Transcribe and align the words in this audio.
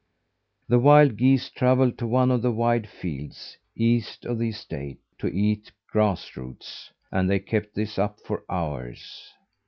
The 0.67 0.79
wild 0.79 1.15
geese 1.15 1.51
travelled 1.51 1.99
to 1.99 2.07
one 2.07 2.31
of 2.31 2.41
the 2.41 2.51
wide 2.51 2.87
fields, 2.89 3.57
east 3.75 4.25
of 4.25 4.39
the 4.39 4.49
estate, 4.49 4.97
to 5.19 5.27
eat 5.27 5.71
grass 5.91 6.35
roots, 6.35 6.89
and 7.11 7.29
they 7.29 7.37
kept 7.37 7.75
this 7.75 7.99
up 7.99 8.19
for 8.19 8.43
hours. 8.49 9.29